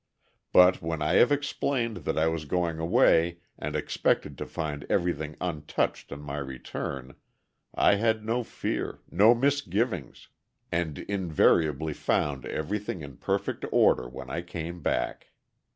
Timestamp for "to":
4.39-4.47